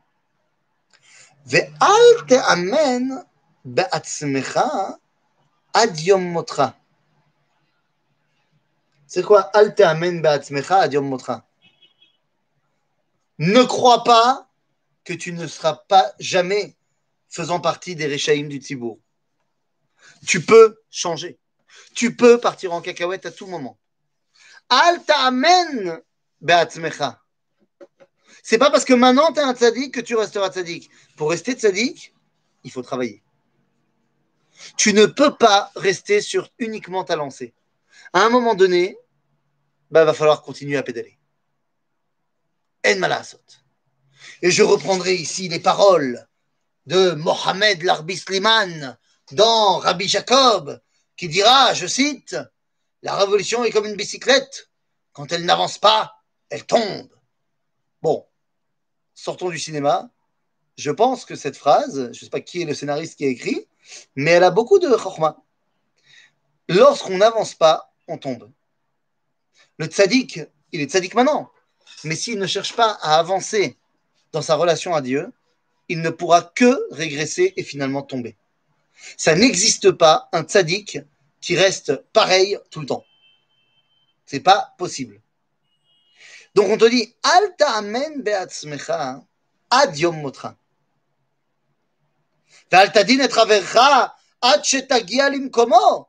Ve 1.45 1.59
Al 1.81 2.41
Amen 2.47 3.25
Ba'atzmecha 3.65 4.97
ad 5.73 5.99
yom 5.99 6.31
motra. 6.31 6.75
C'est 9.07 9.23
quoi 9.23 9.41
Al 9.53 9.75
ta'amen 9.75 10.25
ad 10.25 10.95
motra. 11.01 11.45
Ne 13.39 13.63
crois 13.63 14.03
pas 14.03 14.49
que 15.03 15.13
tu 15.13 15.33
ne 15.33 15.47
seras 15.47 15.75
pas 15.87 16.13
jamais 16.19 16.75
faisant 17.27 17.59
partie 17.59 17.95
des 17.95 18.05
Réchaïm 18.05 18.47
du 18.47 18.59
Tibour. 18.59 18.99
Tu 20.25 20.45
peux 20.45 20.81
changer. 20.89 21.37
Tu 21.93 22.15
peux 22.15 22.39
partir 22.39 22.73
en 22.73 22.81
cacahuète 22.81 23.25
à 23.25 23.31
tout 23.31 23.47
moment. 23.47 23.77
Al 24.69 25.03
ta'amen 25.03 26.01
ba'atzmecha. 26.39 27.19
C'est 28.43 28.57
pas 28.57 28.71
parce 28.71 28.85
que 28.85 28.93
maintenant 28.93 29.31
tu 29.33 29.39
es 29.39 29.43
un 29.43 29.53
tzaddik 29.53 29.93
que 29.93 30.01
tu 30.01 30.15
resteras 30.15 30.51
tzaddik. 30.51 30.89
Pour 31.15 31.29
rester 31.29 31.53
tzaddik, 31.53 32.13
il 32.63 32.71
faut 32.71 32.81
travailler. 32.81 33.21
Tu 34.77 34.93
ne 34.93 35.05
peux 35.05 35.35
pas 35.35 35.71
rester 35.75 36.21
sur 36.21 36.49
uniquement 36.59 37.03
ta 37.03 37.15
lancée. 37.15 37.53
À 38.13 38.21
un 38.21 38.29
moment 38.29 38.55
donné, 38.55 38.97
bah, 39.89 40.05
va 40.05 40.13
falloir 40.13 40.41
continuer 40.41 40.77
à 40.77 40.83
pédaler. 40.83 41.17
En 42.85 42.97
malasot. 42.97 43.39
Et 44.41 44.51
je 44.51 44.63
reprendrai 44.63 45.15
ici 45.15 45.49
les 45.49 45.59
paroles 45.59 46.27
de 46.85 47.11
Mohamed 47.11 47.83
Larbi 47.83 48.23
dans 49.31 49.77
Rabbi 49.77 50.07
Jacob, 50.07 50.81
qui 51.15 51.29
dira, 51.29 51.73
je 51.73 51.87
cite, 51.87 52.35
La 53.01 53.15
révolution 53.15 53.63
est 53.63 53.71
comme 53.71 53.85
une 53.85 53.95
bicyclette. 53.95 54.69
Quand 55.13 55.31
elle 55.31 55.45
n'avance 55.45 55.77
pas, 55.77 56.13
elle 56.49 56.65
tombe. 56.65 57.09
Bon, 58.01 58.25
sortons 59.13 59.49
du 59.49 59.59
cinéma. 59.59 60.09
Je 60.77 60.91
pense 60.91 61.25
que 61.25 61.35
cette 61.35 61.57
phrase, 61.57 61.95
je 61.95 62.07
ne 62.07 62.13
sais 62.13 62.29
pas 62.29 62.41
qui 62.41 62.61
est 62.61 62.65
le 62.65 62.73
scénariste 62.73 63.17
qui 63.17 63.25
a 63.25 63.27
écrit, 63.27 63.67
mais 64.15 64.31
elle 64.31 64.43
a 64.43 64.51
beaucoup 64.51 64.79
de 64.79 64.89
chorma. 64.95 65.37
Lorsqu'on 66.67 67.17
n'avance 67.17 67.55
pas, 67.55 67.93
on 68.07 68.17
tombe. 68.17 68.51
Le 69.77 69.87
tzaddik, 69.87 70.41
il 70.71 70.81
est 70.81 70.89
tzaddik 70.91 71.15
maintenant. 71.15 71.51
Mais 72.03 72.15
s'il 72.15 72.39
ne 72.39 72.47
cherche 72.47 72.75
pas 72.75 72.97
à 73.01 73.17
avancer 73.19 73.77
dans 74.31 74.41
sa 74.41 74.55
relation 74.55 74.95
à 74.95 75.01
Dieu, 75.01 75.31
il 75.89 76.01
ne 76.01 76.09
pourra 76.09 76.41
que 76.41 76.87
régresser 76.91 77.53
et 77.57 77.63
finalement 77.63 78.01
tomber. 78.01 78.37
Ça 79.17 79.35
n'existe 79.35 79.91
pas 79.91 80.29
un 80.31 80.43
tzaddik 80.43 80.99
qui 81.41 81.57
reste 81.57 81.95
pareil 82.13 82.57
tout 82.69 82.79
le 82.79 82.85
temps. 82.85 83.03
C'est 84.25 84.39
pas 84.39 84.73
possible. 84.77 85.19
Donc 86.55 86.69
on 86.69 86.77
te 86.77 86.85
dit, 86.85 87.13
Alta 87.23 87.71
amen 87.77 88.21
be'atzmecha 88.21 89.23
ad 89.69 89.97
yom 89.97 90.21
motra. 90.21 90.55
Din 92.71 93.19
et 93.19 93.29
ad 94.41 94.63
shetagia 94.63 95.29
limkomo. 95.29 96.07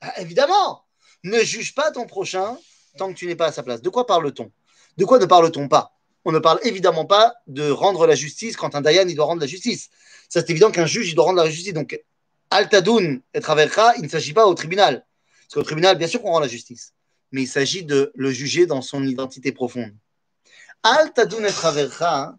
Ah, 0.00 0.20
évidemment, 0.20 0.84
ne 1.24 1.40
juge 1.40 1.74
pas 1.74 1.90
ton 1.90 2.06
prochain 2.06 2.56
tant 2.98 3.12
que 3.12 3.18
tu 3.18 3.26
n'es 3.26 3.36
pas 3.36 3.46
à 3.46 3.52
sa 3.52 3.62
place. 3.62 3.82
De 3.82 3.88
quoi 3.88 4.06
parle-t-on? 4.06 4.50
De 4.96 5.04
quoi 5.04 5.18
ne 5.18 5.26
parle-t-on 5.26 5.68
pas? 5.68 5.92
On 6.24 6.32
ne 6.32 6.38
parle 6.38 6.60
évidemment 6.64 7.06
pas 7.06 7.34
de 7.46 7.70
rendre 7.70 8.06
la 8.06 8.14
justice 8.14 8.56
quand 8.56 8.74
un 8.74 8.80
Dayan, 8.82 9.08
il 9.08 9.14
doit 9.14 9.24
rendre 9.24 9.40
la 9.40 9.46
justice. 9.46 9.88
Ça, 10.28 10.40
c'est 10.40 10.50
évident 10.50 10.70
qu'un 10.70 10.86
juge, 10.86 11.10
il 11.10 11.14
doit 11.14 11.24
rendre 11.24 11.42
la 11.42 11.50
justice. 11.50 11.72
Donc, 11.72 11.98
Altadoun 12.50 13.22
et 13.32 13.40
Travercha, 13.40 13.94
il 13.96 14.02
ne 14.02 14.08
s'agit 14.08 14.32
pas 14.32 14.46
au 14.46 14.54
tribunal. 14.54 15.06
Parce 15.42 15.54
qu'au 15.54 15.62
tribunal, 15.62 15.96
bien 15.96 16.08
sûr 16.08 16.20
qu'on 16.20 16.32
rend 16.32 16.40
la 16.40 16.48
justice, 16.48 16.92
mais 17.32 17.42
il 17.42 17.48
s'agit 17.48 17.84
de 17.84 18.12
le 18.14 18.30
juger 18.30 18.66
dans 18.66 18.82
son 18.82 19.06
identité 19.06 19.52
profonde. 19.52 19.94
Altadoun 20.82 21.46
et 21.46 21.52
Travercha, 21.52 22.34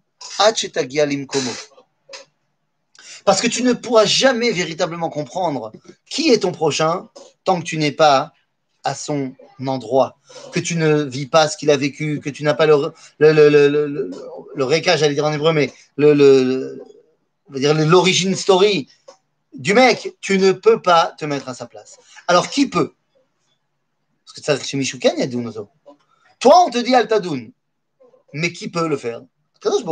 Komo. 1.27 1.51
Parce 3.25 3.41
que 3.41 3.47
tu 3.47 3.63
ne 3.63 3.73
pourras 3.73 4.05
jamais 4.05 4.51
véritablement 4.51 5.09
comprendre 5.09 5.71
qui 6.05 6.29
est 6.29 6.39
ton 6.39 6.51
prochain 6.51 7.09
tant 7.43 7.59
que 7.59 7.65
tu 7.65 7.77
n'es 7.77 7.91
pas 7.91 8.33
à 8.83 8.95
son 8.95 9.33
endroit, 9.67 10.17
que 10.51 10.59
tu 10.59 10.75
ne 10.75 11.03
vis 11.03 11.27
pas 11.27 11.47
ce 11.47 11.55
qu'il 11.55 11.69
a 11.69 11.77
vécu, 11.77 12.19
que 12.19 12.29
tu 12.29 12.43
n'as 12.43 12.55
pas 12.55 12.65
le, 12.65 12.91
le, 13.19 13.31
le, 13.31 13.49
le, 13.49 13.87
le, 13.87 14.11
j'allais 14.81 15.13
dire 15.13 15.25
en 15.25 15.33
hébreu, 15.33 15.53
mais 15.53 15.71
l'origine 17.47 18.35
story 18.35 18.87
du 19.53 19.73
mec, 19.73 20.15
tu 20.21 20.39
ne 20.39 20.51
peux 20.51 20.81
pas 20.81 21.13
te 21.17 21.25
mettre 21.25 21.49
à 21.49 21.53
sa 21.53 21.67
place. 21.67 21.99
Alors 22.27 22.49
qui 22.49 22.69
peut? 22.69 22.93
Parce 24.25 24.33
que 24.39 24.43
ça, 24.43 24.57
chez 24.57 24.77
Michouken, 24.77 25.13
il 25.17 25.19
y 25.19 25.23
a. 25.23 25.51
Toi, 26.39 26.63
on 26.65 26.69
te 26.69 26.77
dit 26.77 26.95
Altadoun, 26.95 27.51
mais 28.33 28.51
qui 28.51 28.69
peut 28.69 28.87
le 28.87 28.97
faire? 28.97 29.21
Kadosh 29.59 29.83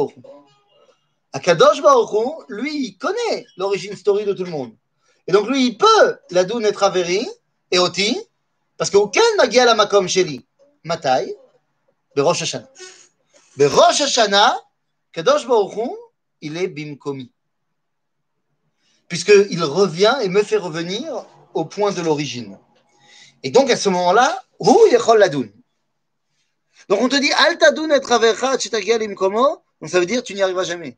Akadosh 1.34 1.82
Baruch 1.82 2.46
lui, 2.50 2.88
il 2.88 2.98
connaît 2.98 3.46
l'origine 3.58 3.96
story 3.96 4.26
de 4.26 4.34
tout 4.34 4.44
le 4.44 4.50
monde. 4.50 4.76
Et 5.28 5.32
donc, 5.32 5.48
lui, 5.48 5.68
il 5.68 5.78
peut 5.78 6.18
la 6.32 6.44
doun 6.44 6.66
être 6.66 6.84
avérée 6.84 7.28
et 7.72 7.78
oti, 7.78 8.20
parce 8.78 8.90
qu'aucun 8.90 9.22
n'a 9.38 9.66
la 9.66 9.76
makom 9.76 10.08
sheli. 10.08 10.46
Matai, 10.84 11.36
Berosh 12.16 12.42
Hashanah. 12.42 12.70
Berosh 13.58 14.02
Hashanah, 14.02 14.58
Kadosh 15.12 15.46
Baruch 15.46 15.78
il 16.42 16.58
est 16.58 16.68
bimkomi. 16.68 17.32
Puisqu'il 19.08 19.64
revient 19.64 20.18
et 20.22 20.30
me 20.30 20.42
fait 20.42 20.58
revenir 20.58 21.26
au 21.54 21.66
point 21.66 21.92
de 21.92 22.02
l'origine. 22.02 22.58
Et 23.44 23.52
donc, 23.52 23.70
à 23.70 23.78
ce 23.78 23.90
moment-là, 23.90 24.44
où 24.60 24.78
yechol 24.92 25.20
la 25.20 25.30
doun. 25.30 25.52
Donc, 26.88 27.02
on 27.02 27.10
te 27.10 27.16
dit, 27.16 27.32
al 27.34 27.58
tadoun 27.58 27.92
et 27.92 28.02
travercha 28.02 28.54
imkomo, 28.54 29.64
donc 29.82 29.90
ça 29.90 30.00
veut 30.00 30.06
dire, 30.06 30.24
tu 30.24 30.34
n'y 30.34 30.42
arriveras 30.42 30.64
jamais. 30.64 30.98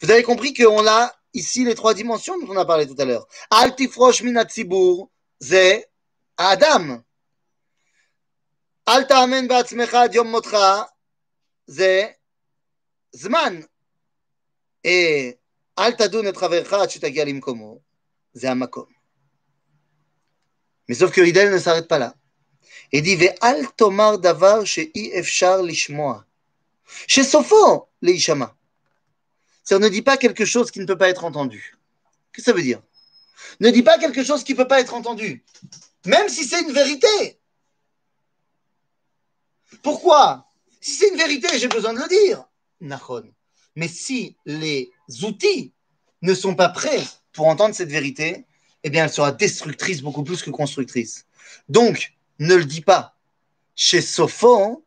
Vous 0.00 0.10
avez 0.10 0.22
compris 0.22 0.54
qu'on 0.54 0.86
a 0.86 1.12
ici 1.34 1.64
les 1.64 1.74
trois 1.74 1.94
dimensions 1.94 2.38
dont 2.38 2.52
on 2.52 2.56
a 2.56 2.64
parlé 2.64 2.86
tout 2.86 2.96
à 2.98 3.04
l'heure. 3.04 3.26
Altifrosh 3.50 4.22
minatzibur, 4.22 5.10
ze 5.40 5.84
Adam. 6.36 7.02
Alta 8.86 9.20
amen 9.20 9.46
ba'atzmecha 9.46 10.00
ad 10.02 10.14
yom 10.14 10.28
motcha, 10.28 10.88
ze 11.68 12.14
Zman. 13.14 13.64
Et 14.84 15.38
Altadun 15.76 16.24
et 16.24 16.32
Travercha 16.32 16.88
Chutagialim 16.88 17.40
Komo, 17.40 17.82
ze 18.34 18.46
Amakom. 18.46 18.86
Mais 20.88 20.94
sauf 20.94 21.12
que 21.12 21.20
Ridel 21.20 21.52
ne 21.52 21.58
s'arrête 21.58 21.88
pas 21.88 21.98
là. 21.98 22.14
Il 22.92 23.02
dit 23.02 23.16
Ve 23.16 23.34
al 23.40 23.70
tomar 23.76 24.18
davar 24.18 24.64
she'i 24.66 25.10
efshar 25.12 25.62
lishmoa. 25.62 26.24
Chez 27.06 27.24
Sopho, 27.24 27.88
le 28.00 28.12
Ishama 28.12 28.57
c'est 29.68 29.78
ne 29.78 29.90
dit 29.90 30.00
pas 30.00 30.16
quelque 30.16 30.46
chose 30.46 30.70
qui 30.70 30.80
ne 30.80 30.86
peut 30.86 30.96
pas 30.96 31.10
être 31.10 31.26
entendu. 31.26 31.76
Qu'est-ce 32.32 32.46
que 32.46 32.50
ça 32.52 32.56
veut 32.56 32.62
dire? 32.62 32.80
Ne 33.60 33.68
dis 33.68 33.82
pas 33.82 33.98
quelque 33.98 34.24
chose 34.24 34.42
qui 34.42 34.52
ne 34.52 34.56
peut 34.56 34.66
pas 34.66 34.80
être 34.80 34.94
entendu, 34.94 35.44
même 36.06 36.26
si 36.30 36.44
c'est 36.44 36.62
une 36.62 36.72
vérité. 36.72 37.38
Pourquoi? 39.82 40.46
Si 40.80 40.92
c'est 40.92 41.10
une 41.10 41.18
vérité, 41.18 41.58
j'ai 41.58 41.68
besoin 41.68 41.92
de 41.92 41.98
le 41.98 42.08
dire. 42.08 42.46
Nahon. 42.80 43.30
Mais 43.76 43.88
si 43.88 44.38
les 44.46 44.90
outils 45.22 45.74
ne 46.22 46.32
sont 46.32 46.54
pas 46.54 46.70
prêts 46.70 47.04
pour 47.34 47.46
entendre 47.46 47.74
cette 47.74 47.90
vérité, 47.90 48.46
eh 48.84 48.88
bien, 48.88 49.04
elle 49.04 49.12
sera 49.12 49.32
destructrice 49.32 50.00
beaucoup 50.00 50.24
plus 50.24 50.42
que 50.42 50.48
constructrice. 50.48 51.26
Donc, 51.68 52.14
ne 52.38 52.54
le 52.54 52.64
dis 52.64 52.80
pas. 52.80 53.18
Chez 53.76 54.00
Sophon, 54.00 54.78
hein, 54.78 54.82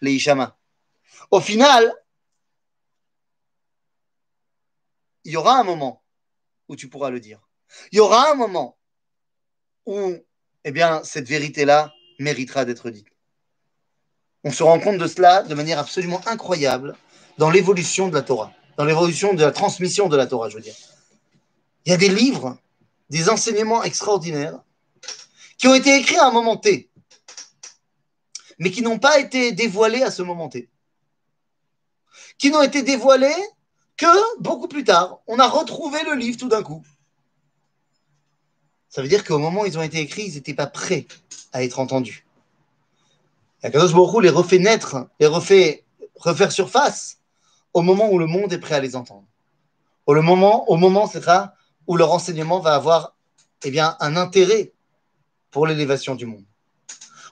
les 0.00 0.12
Ishama. 0.12 0.56
Au 1.32 1.40
final, 1.40 1.92
il 5.24 5.32
y 5.32 5.36
aura 5.36 5.58
un 5.58 5.64
moment 5.64 6.02
où 6.68 6.76
tu 6.76 6.88
pourras 6.88 7.10
le 7.10 7.20
dire. 7.20 7.40
Il 7.90 7.96
y 7.96 8.00
aura 8.00 8.30
un 8.30 8.34
moment 8.34 8.78
où, 9.86 10.14
eh 10.64 10.70
bien, 10.70 11.02
cette 11.04 11.28
vérité-là 11.28 11.92
méritera 12.18 12.64
d'être 12.64 12.90
dite. 12.90 13.08
On 14.44 14.50
se 14.50 14.62
rend 14.62 14.80
compte 14.80 14.98
de 14.98 15.06
cela 15.06 15.42
de 15.42 15.54
manière 15.54 15.78
absolument 15.78 16.20
incroyable 16.26 16.96
dans 17.38 17.50
l'évolution 17.50 18.08
de 18.08 18.14
la 18.14 18.22
Torah, 18.22 18.52
dans 18.76 18.84
l'évolution 18.84 19.34
de 19.34 19.42
la 19.42 19.52
transmission 19.52 20.08
de 20.08 20.16
la 20.16 20.26
Torah, 20.26 20.48
je 20.48 20.56
veux 20.56 20.62
dire. 20.62 20.74
Il 21.84 21.90
y 21.90 21.94
a 21.94 21.98
des 21.98 22.08
livres, 22.08 22.58
des 23.10 23.28
enseignements 23.28 23.82
extraordinaires 23.82 24.60
qui 25.58 25.68
ont 25.68 25.74
été 25.74 25.96
écrits 25.96 26.16
à 26.16 26.26
un 26.26 26.32
moment 26.32 26.56
T, 26.56 26.90
mais 28.58 28.70
qui 28.70 28.82
n'ont 28.82 28.98
pas 28.98 29.18
été 29.18 29.52
dévoilés 29.52 30.02
à 30.02 30.10
ce 30.10 30.22
moment 30.22 30.48
T. 30.48 30.68
Qui 32.38 32.50
n'ont 32.50 32.62
été 32.62 32.82
dévoilés 32.82 33.34
beaucoup 34.40 34.68
plus 34.68 34.84
tard, 34.84 35.18
on 35.26 35.38
a 35.38 35.48
retrouvé 35.48 36.02
le 36.04 36.14
livre 36.14 36.38
tout 36.38 36.48
d'un 36.48 36.62
coup. 36.62 36.82
Ça 38.88 39.02
veut 39.02 39.08
dire 39.08 39.24
qu'au 39.24 39.38
moment 39.38 39.62
où 39.62 39.66
ils 39.66 39.78
ont 39.78 39.82
été 39.82 40.00
écrits, 40.00 40.26
ils 40.26 40.34
n'étaient 40.34 40.54
pas 40.54 40.66
prêts 40.66 41.06
à 41.52 41.62
être 41.64 41.78
entendus. 41.78 42.26
Et 43.62 43.66
Akadosh 43.66 43.94
Baruch 43.94 44.22
les 44.22 44.30
refait 44.30 44.58
naître, 44.58 45.08
les 45.18 45.26
refait 45.26 45.84
refaire 46.16 46.52
surface 46.52 47.18
au 47.72 47.82
moment 47.82 48.10
où 48.10 48.18
le 48.18 48.26
monde 48.26 48.52
est 48.52 48.58
prêt 48.58 48.74
à 48.74 48.80
les 48.80 48.96
entendre. 48.96 49.24
Au, 50.06 50.14
moment, 50.20 50.68
au 50.70 50.76
moment, 50.76 51.06
ça, 51.06 51.54
où 51.86 51.96
leur 51.96 52.12
enseignement 52.12 52.60
va 52.60 52.74
avoir 52.74 53.16
eh 53.64 53.70
bien, 53.70 53.96
un 54.00 54.16
intérêt 54.16 54.72
pour 55.50 55.66
l'élévation 55.66 56.14
du 56.14 56.26
monde. 56.26 56.44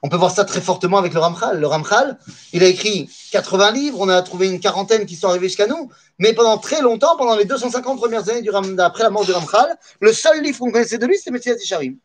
On 0.03 0.09
peut 0.09 0.17
voir 0.17 0.31
ça 0.31 0.45
très 0.45 0.61
fortement 0.61 0.99
avec 0.99 1.13
le 1.13 1.21
Ramchal. 1.21 1.61
Le 1.61 1.67
Ramchal, 1.67 2.19
il 2.53 2.63
a 2.63 2.67
écrit 2.67 3.11
80 3.33 3.73
livres, 3.73 4.01
on 4.01 4.09
a 4.09 4.23
trouvé 4.23 4.49
une 4.49 4.61
quarantaine 4.61 5.05
qui 5.05 5.15
sont 5.15 5.29
arrivés 5.29 5.49
jusqu'à 5.49 5.67
nous, 5.67 5.91
mais 6.19 6.33
pendant 6.33 6.57
très 6.59 6.81
longtemps, 6.81 7.17
pendant 7.17 7.37
les 7.37 7.45
250 7.45 7.99
premières 7.99 8.29
années 8.29 8.43
du 8.43 8.51
après 8.79 9.03
la 9.03 9.11
mort 9.11 9.25
du 9.25 9.33
Ramchal, 9.33 9.77
le 10.01 10.13
seul 10.13 10.43
livre 10.43 10.59
qu'on 10.59 10.73
connaissait 10.73 10.99
de 10.99 11.07
lui, 11.07 11.19
c'était 11.19 11.31
Messias 11.31 11.57
Isharim. 11.63 11.97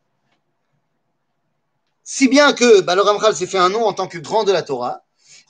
Si 2.03 2.27
bien 2.27 2.53
que 2.53 2.81
bah, 2.81 2.95
le 2.95 3.01
Ramchal 3.01 3.35
s'est 3.35 3.47
fait 3.47 3.57
un 3.57 3.69
nom 3.69 3.85
en 3.85 3.93
tant 3.93 4.07
que 4.07 4.17
grand 4.17 4.43
de 4.43 4.51
la 4.51 4.61
Torah, 4.61 5.03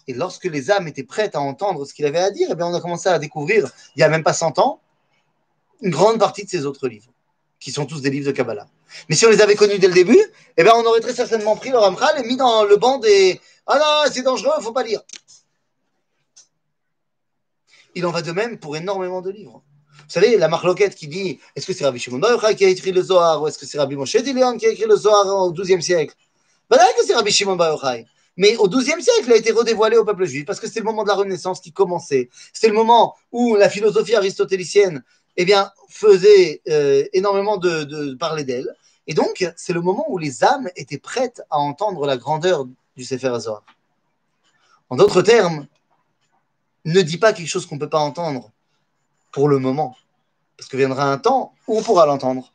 et 0.08 0.14
lorsque 0.14 0.46
les 0.46 0.70
âmes 0.70 0.88
étaient 0.88 1.04
prêtes 1.04 1.36
à 1.36 1.42
entendre 1.42 1.84
ce 1.86 1.94
qu'il 1.94 2.06
avait 2.06 2.20
à 2.20 2.30
dire, 2.30 2.50
eh 2.52 2.64
on 2.64 2.74
a 2.74 2.80
commencé 2.80 3.10
à 3.10 3.18
découvrir, 3.18 3.70
il 3.96 4.00
n'y 4.00 4.04
a 4.04 4.10
même 4.10 4.24
pas 4.24 4.34
100 4.34 4.60
ans, 4.60 4.80
une 5.82 5.90
grande 5.90 6.20
partie 6.20 6.46
de 6.46 6.50
ses 6.50 6.66
autres 6.66 6.88
livres, 6.88 7.12
qui 7.66 7.72
sont 7.72 7.88
tous 7.88 8.00
des 8.00 8.12
livres 8.12 8.28
de 8.28 8.32
Kabbalah. 8.32 8.68
Mais 9.10 9.16
si 9.16 9.26
on 9.26 9.30
les 9.32 9.42
avait 9.42 9.56
connus 9.56 9.80
dès 9.80 9.88
le 9.88 9.94
début, 9.96 10.24
eh 10.56 10.62
bien, 10.62 10.74
on 10.76 10.86
aurait 10.86 11.00
très 11.00 11.16
certainement 11.16 11.56
pris 11.56 11.72
le 11.72 11.80
Ramchal 11.80 12.24
et 12.24 12.28
mis 12.28 12.38
dans 12.38 12.64
le 12.64 12.78
banc 12.78 13.00
des 13.00 13.42
Ah 13.66 13.80
non, 13.80 14.12
c'est 14.14 14.22
dangereux, 14.22 14.54
il 14.60 14.64
faut 14.64 14.72
pas 14.72 14.84
lire. 14.84 15.02
Il 17.96 18.06
en 18.06 18.12
va 18.12 18.22
de 18.22 18.32
même 18.32 18.60
pour 18.60 18.78
énormément 18.78 19.20
de 19.20 19.32
livres. 19.32 19.64
Vous 19.98 20.10
savez, 20.10 20.38
la 20.38 20.48
marloquette 20.48 20.94
qui 20.94 21.08
dit 21.08 21.40
est-ce 21.56 21.66
que 21.66 21.74
c'est 21.74 21.86
Rabbi 21.86 21.98
Shimon 21.98 22.20
Bar 22.20 22.40
qui 22.56 22.66
a 22.66 22.70
écrit 22.70 22.92
le 22.92 23.02
Zohar 23.02 23.42
ou 23.42 23.48
est-ce 23.48 23.58
que 23.58 23.66
c'est 23.66 23.80
Rabbi 23.80 23.96
Moshe 23.96 24.16
Dilion 24.18 24.56
qui 24.58 24.68
a 24.68 24.70
écrit 24.70 24.86
le 24.86 24.96
Zohar 24.96 25.26
au 25.26 25.52
XIIe 25.52 25.82
siècle? 25.82 26.14
Ben 26.70 26.78
là, 26.78 26.86
c'est 27.04 27.16
Rabbi 27.16 27.32
Shimon 27.32 27.56
Bar 27.56 27.84
mais 28.38 28.58
au 28.58 28.68
XIIe 28.68 29.02
siècle, 29.02 29.24
il 29.26 29.34
a 29.34 29.38
été 29.38 29.52
redévoilé 29.52 29.98
au 29.98 30.06
peuple 30.06 30.26
juif 30.26 30.46
parce 30.46 30.60
que 30.60 30.68
c'est 30.68 30.82
le 30.82 30.86
moment 30.86 31.04
de 31.04 31.08
la 31.08 31.16
Renaissance 31.16 31.62
qui 31.62 31.72
commençait. 31.72 32.30
C'est 32.54 32.68
le 32.68 32.74
moment 32.74 33.16
où 33.32 33.56
la 33.56 33.70
philosophie 33.70 34.14
aristotélicienne 34.14 35.04
eh 35.38 35.46
bien, 35.46 35.72
faisait 35.90 36.62
euh, 36.70 37.04
énormément 37.14 37.58
de 37.58 38.14
parler 38.16 38.44
d'elle. 38.44 38.76
Et 39.08 39.14
donc, 39.14 39.46
c'est 39.56 39.74
le 39.74 39.82
moment 39.82 40.06
où 40.08 40.18
les 40.18 40.44
âmes 40.44 40.70
étaient 40.76 40.98
prêtes 40.98 41.42
à 41.50 41.58
entendre 41.58 42.06
la 42.06 42.18
grandeur 42.18 42.66
du 42.98 43.04
Sefer 43.04 43.28
Hazor. 43.28 43.64
En 44.90 44.96
d'autres 44.96 45.22
termes, 45.22 45.68
ne 46.86 47.02
dis 47.02 47.18
pas 47.18 47.34
quelque 47.34 47.48
chose 47.48 47.66
qu'on 47.66 47.76
ne 47.76 47.80
peut 47.80 47.90
pas 47.90 48.00
entendre 48.00 48.52
pour 49.32 49.48
le 49.48 49.60
moment. 49.60 49.96
Parce 50.58 50.70
que 50.70 50.78
viendra 50.78 51.12
un 51.12 51.18
temps 51.18 51.54
où 51.68 51.78
on 51.78 51.84
pourra 51.84 52.06
l'entendre. 52.06 52.52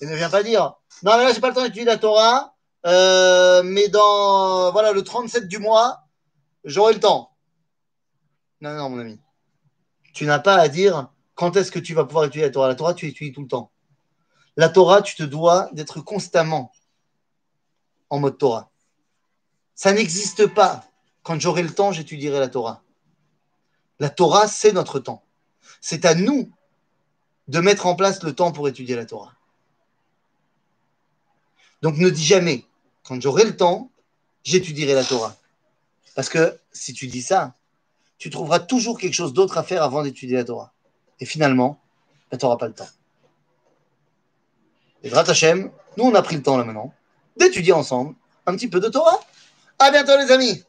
Et 0.00 0.06
ne 0.06 0.16
viens 0.16 0.30
pas 0.30 0.42
dire, 0.42 0.74
non, 1.02 1.16
mais 1.18 1.24
là, 1.24 1.32
j'ai 1.32 1.40
pas 1.40 1.48
le 1.48 1.54
temps 1.54 1.62
d'étudier 1.62 1.84
la 1.84 1.98
Torah, 1.98 2.54
euh, 2.86 3.62
mais 3.62 3.88
dans, 3.88 4.72
voilà, 4.72 4.92
le 4.92 5.02
37 5.02 5.46
du 5.46 5.58
mois, 5.58 6.04
j'aurai 6.64 6.94
le 6.94 7.00
temps. 7.00 7.34
Non, 8.60 8.74
non, 8.74 8.90
mon 8.90 8.98
ami. 8.98 9.18
Tu 10.12 10.26
n'as 10.26 10.38
pas 10.38 10.56
à 10.56 10.68
dire 10.68 11.10
quand 11.34 11.56
est-ce 11.56 11.70
que 11.70 11.78
tu 11.78 11.94
vas 11.94 12.04
pouvoir 12.04 12.24
étudier 12.24 12.42
la 12.42 12.50
Torah. 12.50 12.68
La 12.68 12.74
Torah, 12.74 12.94
tu 12.94 13.06
étudies 13.06 13.32
tout 13.32 13.42
le 13.42 13.48
temps. 13.48 13.70
La 14.56 14.68
Torah, 14.68 15.00
tu 15.00 15.14
te 15.16 15.22
dois 15.22 15.70
d'être 15.72 16.00
constamment 16.00 16.72
en 18.10 18.18
mode 18.18 18.36
Torah. 18.36 18.70
Ça 19.74 19.92
n'existe 19.92 20.46
pas. 20.46 20.84
Quand 21.22 21.40
j'aurai 21.40 21.62
le 21.62 21.72
temps, 21.72 21.92
j'étudierai 21.92 22.38
la 22.38 22.48
Torah. 22.48 22.82
La 23.98 24.10
Torah, 24.10 24.48
c'est 24.48 24.72
notre 24.72 24.98
temps. 24.98 25.24
C'est 25.80 26.04
à 26.04 26.14
nous 26.14 26.52
de 27.48 27.60
mettre 27.60 27.86
en 27.86 27.94
place 27.94 28.22
le 28.22 28.34
temps 28.34 28.52
pour 28.52 28.68
étudier 28.68 28.96
la 28.96 29.06
Torah. 29.06 29.34
Donc 31.82 31.96
ne 31.96 32.10
dis 32.10 32.24
jamais, 32.24 32.64
quand 33.04 33.20
j'aurai 33.20 33.44
le 33.44 33.56
temps, 33.56 33.90
j'étudierai 34.44 34.94
la 34.94 35.04
Torah. 35.04 35.36
Parce 36.20 36.28
que 36.28 36.60
si 36.70 36.92
tu 36.92 37.06
dis 37.06 37.22
ça, 37.22 37.54
tu 38.18 38.28
trouveras 38.28 38.58
toujours 38.58 38.98
quelque 38.98 39.14
chose 39.14 39.32
d'autre 39.32 39.56
à 39.56 39.62
faire 39.62 39.82
avant 39.82 40.02
d'étudier 40.02 40.36
la 40.36 40.44
Torah. 40.44 40.74
Et 41.18 41.24
finalement, 41.24 41.80
ben, 42.30 42.36
tu 42.36 42.44
n'auras 42.44 42.58
pas 42.58 42.68
le 42.68 42.74
temps. 42.74 42.90
Et 45.02 45.10
Hashem, 45.10 45.70
nous 45.96 46.04
on 46.04 46.14
a 46.14 46.20
pris 46.20 46.36
le 46.36 46.42
temps 46.42 46.58
là 46.58 46.64
maintenant 46.64 46.92
d'étudier 47.38 47.72
ensemble 47.72 48.16
un 48.44 48.54
petit 48.54 48.68
peu 48.68 48.80
de 48.80 48.90
Torah. 48.90 49.18
À 49.78 49.90
bientôt 49.90 50.14
les 50.18 50.30
amis 50.30 50.62